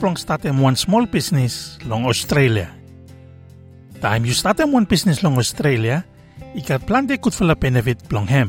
[0.00, 2.72] Plong start em one small business long Australia.
[4.00, 6.00] Time you start one business long Australia,
[6.56, 8.48] ikat plan de kut fala benefit plong hem.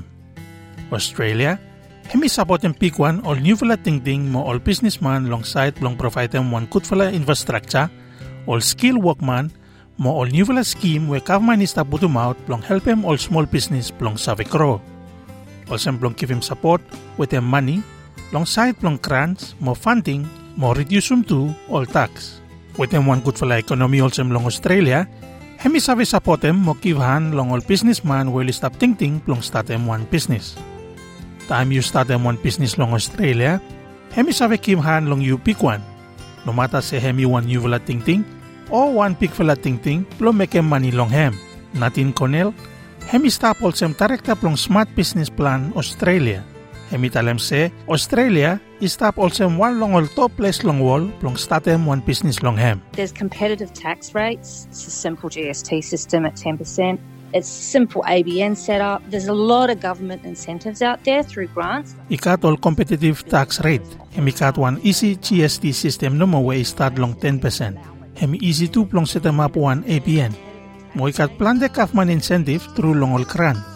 [0.95, 1.59] Australia,
[2.07, 5.75] hemi support em pick one all new fala ting ting mo all businessman long side
[5.75, 7.91] plong provide em one kut fala infrastructure,
[8.47, 9.51] all skill workman,
[9.99, 13.43] mo all new fala scheme where government is butum out plong help em all small
[13.43, 14.79] business plong save grow.
[15.67, 16.79] Also plong give him support
[17.19, 17.83] with em money,
[18.31, 20.23] long side plong grants, mo funding,
[20.55, 22.41] mo reduce um to all tax.
[22.77, 25.07] With em one good for la economy also long Australia,
[25.59, 29.43] hemi sabi support em mo give hand long all businessman will stop ting ting plong
[29.43, 30.55] start em one business.
[31.47, 33.59] Time you start em one business long Australia,
[34.15, 35.83] hemi sabi give hand long you pick one.
[36.45, 38.25] No matter say hemi one you vela ting ting,
[38.71, 41.35] or one pick vela ting ting, plong make em money long hem.
[41.75, 42.53] Natin Connell,
[43.07, 46.43] hemi stop also director plong Smart Business Plan Australia.
[46.91, 51.87] Hemi talem se, Australia istap also one long all top place long wall plong statem
[51.87, 52.81] one business long hem.
[52.91, 54.67] There's competitive tax rates.
[54.69, 56.99] It's a simple GST system at 10%.
[57.33, 58.99] It's simple ABN setup.
[59.09, 61.95] There's a lot of government incentives out there through grants.
[62.11, 63.87] Ikat all competitive tax rate.
[64.11, 67.79] Hemi kat one easy GST system no mo way start long 10%.
[68.19, 70.35] Hemi easy to plong set up one ABN.
[70.91, 73.70] Mo ikat plan de government incentive through long all grant.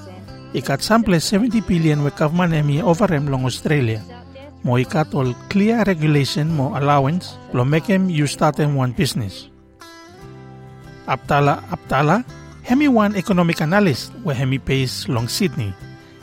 [0.56, 4.00] Ikat sample 70 billion we government hemi over em long Australia.
[4.64, 9.52] Mo all clear regulation mo allowance lo make em you start em one business.
[11.12, 12.24] Aptala Aptala
[12.64, 15.76] hemi one economic analyst we hemi pays long Sydney.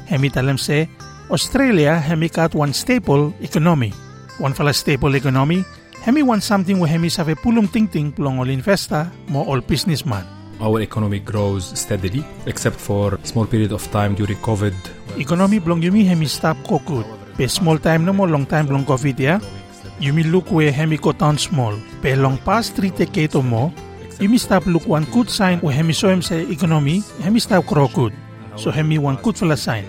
[0.08, 0.88] Hemi talem se
[1.28, 3.92] Australia hemi kat one staple economy.
[4.41, 5.60] One fala staple economy
[6.00, 10.25] hemi one something we hemi save pulong ting ting plong all investor mo all businessman.
[10.63, 14.71] Our economy grows steadily, except for a small period of time during COVID.
[15.19, 17.03] Economy blong yumi hemi stop kokut.
[17.34, 19.43] Pe small time no mo long time blong COVID ya.
[19.99, 21.75] Yumi look we hemi ko town small.
[21.99, 23.75] Pe long past three decade o mo,
[24.22, 27.91] yumi stop look one good sign we hemi so em say economy, hemi stop grow
[27.91, 28.15] good.
[28.55, 29.83] So hemi one good fula sign.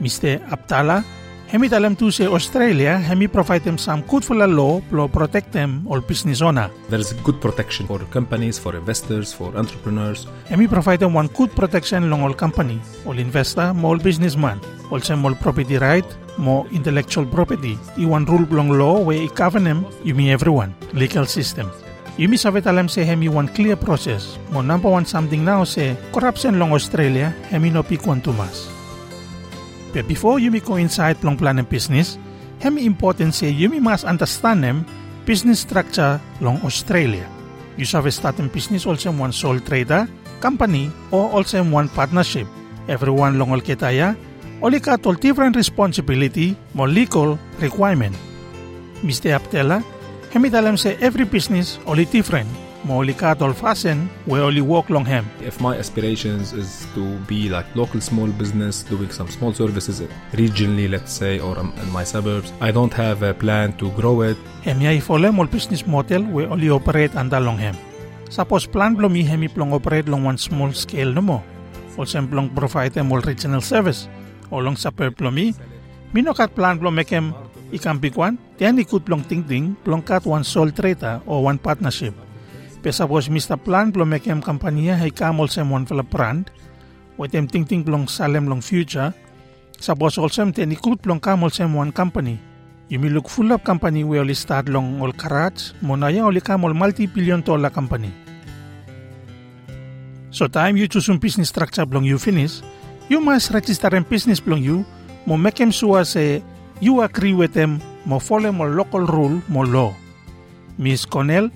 [0.00, 0.40] Mr.
[0.48, 1.04] Aptala,
[1.52, 5.86] hemi talem tu se Australia, hemi provide them some good fula law plo protect them
[5.86, 6.70] all business owner.
[6.88, 10.26] There is good protection for companies, for investors, for entrepreneurs.
[10.48, 15.34] Hemi provide them one good protection long all company, all investor, all businessman, also more
[15.34, 16.06] property right,
[16.38, 17.78] more intellectual property.
[17.98, 21.70] I one rule long law where i govern them, you mean everyone, legal system.
[22.16, 24.38] Yumi savet alam se hemi one clear process.
[24.52, 28.81] Mo number one something now say corruption long Australia hemi no pick one too much.
[29.92, 32.16] But before Yumi go inside plong plan and business,
[32.60, 34.86] hemi important say Yumi must understand them
[35.24, 37.28] business structure long Australia.
[37.76, 40.08] You have start in business also in one sole trader,
[40.40, 42.46] company, or also in one partnership.
[42.88, 44.16] Everyone long all ketaya,
[44.60, 48.16] only got all different responsibility, more legal requirement.
[49.02, 49.34] Mr.
[49.36, 49.82] Aptela,
[50.30, 52.48] hemi talam say every business only different,
[52.84, 53.54] mo only got all
[54.26, 55.24] we only work long hem.
[55.40, 60.90] If my aspirations is to be like local small business, doing some small services regionally,
[60.90, 64.36] let's say, or um, in my suburbs, I don't have a plan to grow it.
[64.62, 67.76] Hemi ay follow all business model we only operate under long hem.
[68.30, 71.42] Suppose plan blomi hemi plong operate long one small scale no mo.
[71.96, 74.08] Also plong provide them all regional service.
[74.50, 75.54] O long sa per plomi,
[76.12, 77.34] minokat plan plong make em
[77.72, 81.58] ikang big one, tiyan ikut plong ting ting plong kat one sole trader or one
[81.58, 82.14] partnership.
[82.82, 83.54] Pesa bos Mr.
[83.62, 86.50] Plan plong make em kampanya hay kamol sem one fala brand,
[87.14, 89.14] with em ting ting plong salem long future,
[89.78, 92.42] sa boss also em tiyan ikut plong kamol sem one company.
[92.90, 97.38] Yumi look full of company we only start long all karats, monaya only kamol multi-billion
[97.46, 98.10] dollar company.
[100.34, 102.66] So time you choose un business structure blong you finish,
[103.06, 104.82] you must register in business blong you,
[105.22, 106.42] mo make em sure say
[106.82, 107.78] you agree with them,
[108.10, 109.94] mo follow mo local rule mo law.
[110.82, 111.46] Miss Connell,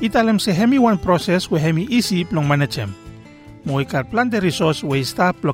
[0.00, 2.94] italem se hemi one process we hemi easy plong manage em.
[3.64, 5.04] Mo ikat plan the resource we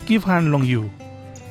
[0.06, 0.90] give hand long you.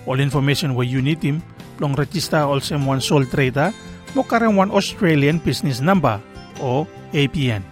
[0.06, 1.42] All information where you need him,
[1.78, 3.74] plong register also one sole trader,
[4.16, 6.20] mo karang one Australian business number
[6.60, 7.64] o ABN.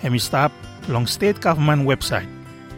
[0.00, 0.52] Hemi stop
[0.88, 2.28] long state government website.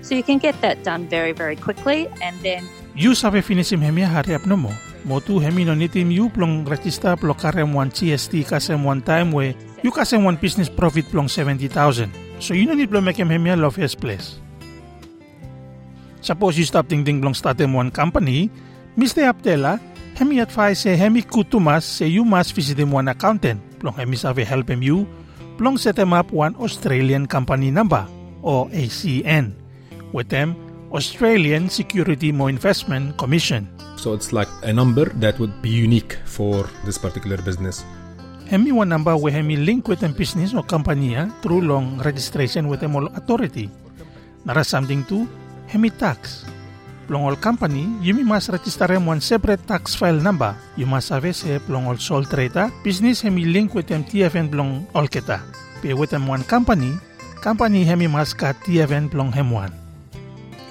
[0.02, 2.64] So you can get that done very, very quickly and then
[3.00, 4.72] You sabe finisim hemi hari apno mo.
[5.05, 9.32] Mo tu hemi no nitim you plong register plo karem one GST kasem one time
[9.32, 12.12] we you kasem one business profit plong 70,000.
[12.38, 14.37] So you no need plong make him hemi love first place.
[16.20, 18.52] Suppose you stop ting ting plong startem one company,
[18.93, 19.25] Mr.
[19.25, 19.81] Aptela,
[20.20, 23.56] hemi advise say hemi kutumas say you must visit him one accountant.
[23.81, 25.08] Plong hemi sabe help him you,
[25.56, 28.05] plong set him up one Australian company number
[28.44, 29.56] or ACN.
[30.12, 30.52] With them,
[30.90, 33.69] Australian Security Mo Investment Commission.
[33.96, 37.84] So it's like a number that would be unique for this particular business.
[38.50, 42.66] hemi one number where hemi link with a business or company ah, through long registration
[42.66, 43.70] with a authority.
[44.42, 45.22] Nara something to
[45.70, 46.42] hemi tax.
[47.06, 50.50] Plong all company, you must register one separate tax file number.
[50.75, 55.06] You must have a all sole trader, business hemi link with them TFN plong all
[55.06, 55.38] kita.
[55.78, 56.98] Pay with them one company,
[57.42, 59.70] company hemi must cut TFN plong hem one.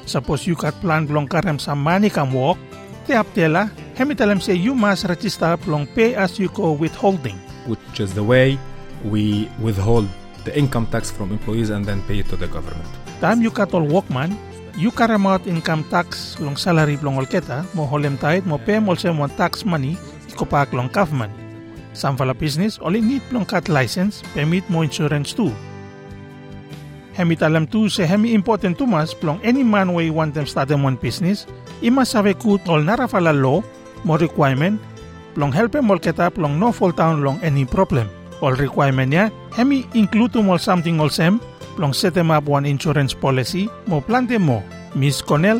[0.10, 2.58] Suppose you cut plan plong karem some money come walk,
[3.06, 7.38] te aptela, hemi tell them say you must register plong pay as you go withholding.
[7.70, 8.58] which is the way
[9.06, 10.10] we withhold
[10.46, 12.90] the income tax from employees and then pay it to the government.
[13.22, 14.34] Time you cut all workman,
[14.76, 18.80] you carry out income tax long salary plong all keta, mo holem tait mo pay
[18.80, 19.94] mo sem one tax money,
[20.28, 21.32] ikopak long government.
[21.94, 25.54] Some fala business only need plong cut license, permit mo insurance too.
[27.19, 30.71] Hemi talam tu se hemi important tu mas plong any man way want them start
[30.71, 31.44] them one business,
[31.83, 33.60] ima sabe kut all nara fala law,
[34.07, 34.80] mo requirement,
[35.36, 38.07] plong help em all keta plong no fall down long any problem.
[38.39, 41.44] All requirement ya, hemi include tum all something all sem,
[41.75, 44.63] plong set em up one insurance policy, mo plante mo.
[44.95, 45.60] Miss Connell,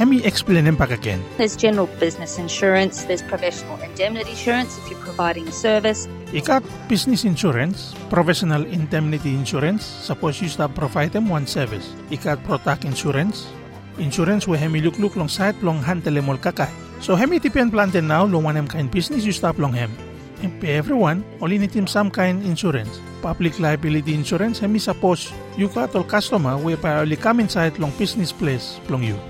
[0.00, 1.20] hemi explain em back again.
[1.36, 7.28] There's general business insurance, there's professional indemnity insurance if you're providing a service, Ikat business
[7.28, 11.92] insurance, professional indemnity insurance, suppose you start provide them one service.
[12.08, 13.52] Ikat product insurance,
[13.98, 16.72] insurance where hemi look look long side long handle mol kakay.
[17.04, 19.92] So hemi tipian planten now long one kind business you stop long hem.
[20.40, 22.96] And pay everyone, only need him some kind insurance.
[23.20, 25.28] Public liability insurance, hemi suppose
[25.60, 29.20] you got all customer whereby only come inside long business place long you.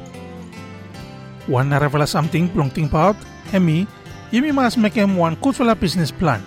[1.50, 3.18] One na something plong think about,
[3.50, 3.82] hemi,
[4.30, 6.38] you must make him one good for business plan.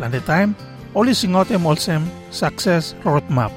[0.00, 0.56] Plan the time,
[0.96, 2.00] only sing out him also
[2.32, 3.52] success roadmap.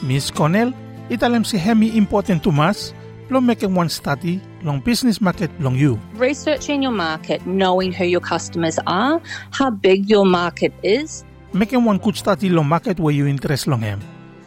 [0.00, 0.72] Miss Connell,
[1.12, 2.96] italem si hemi important to mas,
[3.28, 6.00] plong make him one study long business market long you.
[6.16, 9.20] researching your market, knowing who your customers are,
[9.52, 13.66] how big your market is, Make him one good study long market where you interest
[13.66, 14.00] long him.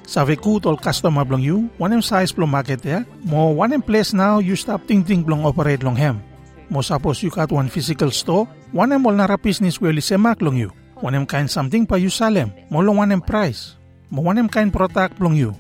[0.06, 3.81] Save good all customer long you, one him size long market there, mo one him
[3.81, 6.21] place now you stop think think long operate long him.
[6.69, 10.57] Mo suppose you got one physical store, one him all nara business li semak long
[10.57, 10.71] you.
[11.01, 13.75] One him kind something pa you him, mo long one him price.
[14.09, 15.56] Mo one him kind product long you.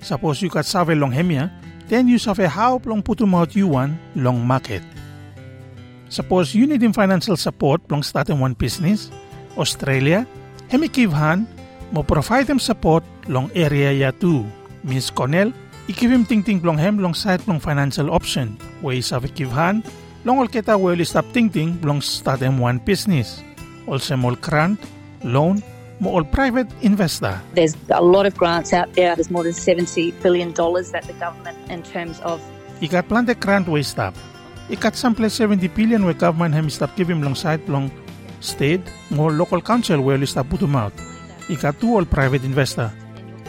[0.00, 1.48] Suppose you got save long him ya,
[1.88, 4.82] then you save how long put him out you one long market.
[6.08, 9.10] Suppose you need him financial support long starting one business,
[9.58, 10.26] Australia,
[10.68, 11.46] hemi kivhan,
[11.90, 14.44] mo provide him support long area ya too.
[14.82, 15.52] Miss Connell,
[15.88, 18.56] ikiv him ting ting long hem long side long financial option.
[18.82, 19.82] Way sa kivhan,
[20.24, 23.42] long ol kita will stop ting ting long start him one business.
[23.86, 24.78] Also mo grant,
[25.22, 25.62] loan,
[26.00, 27.38] mo all private investor.
[27.54, 29.14] there's a lot of grants out there.
[29.14, 32.42] There's more than $70 billion that the government, in terms of
[32.80, 34.12] Ikat plan the grant way stop.
[34.68, 37.90] Ikat sample 70 billion way government hem stop give him long side long
[38.40, 40.92] state, mo local council where stop put him out.
[41.48, 42.92] Ikat two all private investor.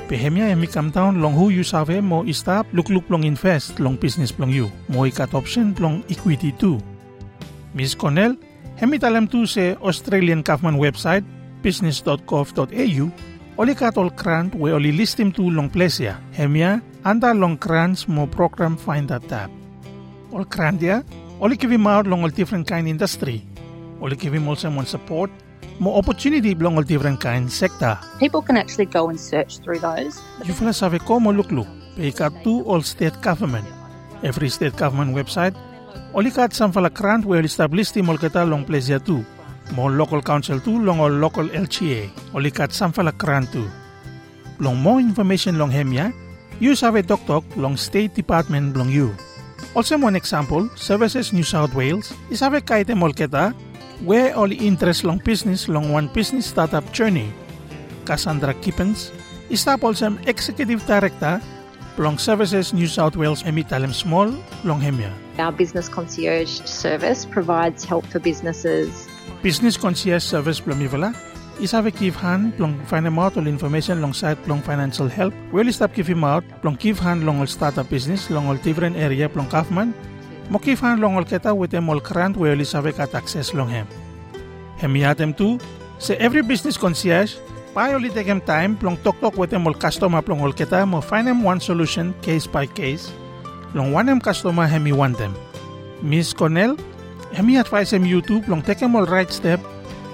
[0.07, 3.99] Pehemia hemi come down long who you save mo stop look look long invest long
[3.99, 4.71] business long you.
[4.87, 6.79] Mo ikat option long equity too.
[7.75, 8.39] Miss Connell,
[8.79, 11.27] hemi talam tu se Australian government website
[11.59, 13.11] business.gov.au
[13.57, 16.15] Oli kat all grant we oli list him to long place ya.
[16.31, 19.49] Hemia, anda long grants mo program find that tab.
[20.31, 21.01] All grant ya,
[21.41, 23.41] oli give him out long all different kind industry.
[23.99, 25.33] Oli him also more support,
[25.77, 27.97] mo opportunity belong all different kind sector.
[28.17, 30.17] people can actually go and search through those.
[30.45, 31.69] You fala sabi ko mo look look.
[31.97, 33.65] Pay kat to all state government.
[34.25, 35.53] Every state government website,
[36.17, 39.21] oli kat sam fala grant oli establish him all kita long place ya too.
[39.77, 42.09] Mo local council too long all local LGA.
[42.33, 43.65] Oli kat sam fala grant too.
[44.57, 46.09] Long more information long hemya,
[46.57, 49.13] you sabi tok tok long state department long you.
[49.77, 53.53] Also one example, Services New South Wales, isabi kahit mol kita,
[54.03, 57.31] where all interest long business long one business startup journey.
[58.05, 59.11] Cassandra Kippens,
[59.49, 61.41] is po sa Executive Director
[61.97, 64.31] Long Services New South Wales Emitalem Small
[64.63, 65.11] Long Hemia.
[65.39, 69.07] Our business concierge service provides help for businesses
[69.43, 71.13] Business Concierge Service Plumivela,
[71.59, 75.33] isa ve give hand plong find out all information long site plong financial help.
[75.51, 78.95] Well stop give him out plong give hand long all startup business long all different
[78.95, 79.93] area plong kafman.
[80.49, 83.53] Mo give hand long all keta with them all grant well isa ve kat access
[83.53, 83.87] long hem.
[84.79, 85.59] Hemiatem too,
[85.99, 87.35] sa every business concierge,
[87.75, 90.87] pa only take him time plong tok tok with them all customer plong all keta
[90.87, 93.11] mo find them one solution case by case.
[93.75, 95.35] Long one them customer hemi want them.
[96.01, 96.77] Miss Cornell,
[97.33, 99.59] hemi advise him YouTube long take him all right step,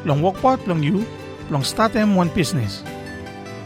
[0.05, 1.05] long walk out long you,
[1.53, 2.81] long start him one business.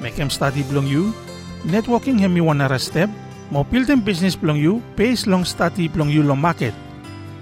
[0.04, 1.16] Make him study long you,
[1.64, 3.10] networking hemi one ara step,
[3.52, 6.74] mo him business long you, base long study long you long market.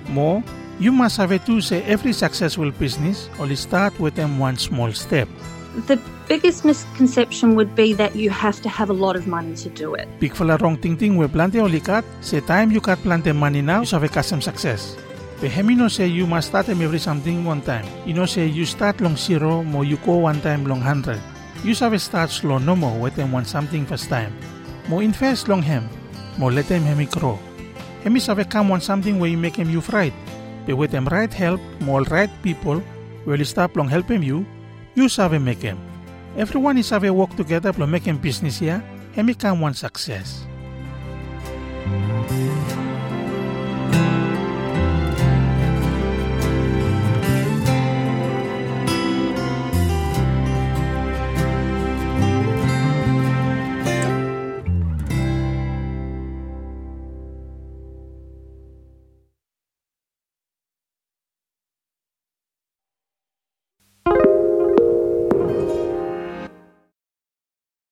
[0.09, 0.43] Mo,
[0.77, 4.91] You must have it too say every successful business only start with them one small
[4.91, 5.29] step.
[5.87, 5.95] The
[6.27, 9.95] biggest misconception would be that you have to have a lot of money to do
[9.95, 10.07] it.
[10.19, 13.61] Big fala wrong ting ting we plante only cut, say time you cut plante money
[13.61, 14.97] now, you have a custom success.
[15.39, 17.87] The hemi say you must start them every something one time.
[18.05, 21.21] You know say you start long zero, more you go one time long hundred.
[21.63, 24.35] You have a start slow no more with them one something first time.
[24.87, 25.89] More invest long hem,
[26.37, 27.39] more let them hemi grow.
[28.03, 30.13] Hemi save come one something where you make him you right.
[30.65, 32.83] But with them right help, more right people,
[33.25, 34.45] will stop long help him you,
[34.93, 35.77] you have make him.
[36.37, 38.83] Everyone is have work together to make him business here,
[39.15, 40.45] and become one success.